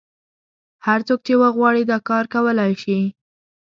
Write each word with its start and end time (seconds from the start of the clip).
هر 0.85 0.99
څوک 1.07 1.19
چې 1.27 1.33
وغواړي 1.43 1.83
دا 1.91 1.97
کار 2.09 2.25
کولای 2.33 2.71
شي. 2.83 2.99